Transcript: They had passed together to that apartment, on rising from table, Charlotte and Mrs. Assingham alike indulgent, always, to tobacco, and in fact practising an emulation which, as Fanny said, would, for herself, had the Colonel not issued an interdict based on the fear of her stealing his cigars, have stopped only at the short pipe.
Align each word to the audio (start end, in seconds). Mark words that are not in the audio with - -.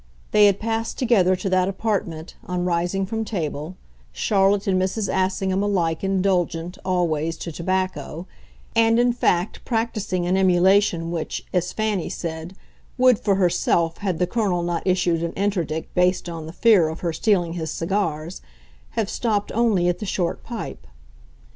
They 0.31 0.47
had 0.47 0.59
passed 0.59 0.97
together 0.97 1.35
to 1.35 1.47
that 1.51 1.67
apartment, 1.69 2.33
on 2.47 2.65
rising 2.65 3.05
from 3.05 3.23
table, 3.23 3.75
Charlotte 4.11 4.65
and 4.65 4.81
Mrs. 4.81 5.13
Assingham 5.13 5.61
alike 5.61 6.03
indulgent, 6.03 6.79
always, 6.83 7.37
to 7.37 7.51
tobacco, 7.51 8.25
and 8.75 8.97
in 8.97 9.13
fact 9.13 9.63
practising 9.63 10.25
an 10.25 10.35
emulation 10.37 11.11
which, 11.11 11.45
as 11.53 11.71
Fanny 11.71 12.09
said, 12.09 12.55
would, 12.97 13.19
for 13.19 13.35
herself, 13.35 13.99
had 13.99 14.17
the 14.17 14.25
Colonel 14.25 14.63
not 14.63 14.81
issued 14.87 15.21
an 15.21 15.33
interdict 15.33 15.93
based 15.93 16.27
on 16.27 16.47
the 16.47 16.51
fear 16.51 16.89
of 16.89 17.01
her 17.01 17.13
stealing 17.13 17.53
his 17.53 17.69
cigars, 17.69 18.41
have 18.97 19.07
stopped 19.07 19.51
only 19.53 19.87
at 19.87 19.99
the 19.99 20.07
short 20.07 20.43
pipe. 20.43 20.87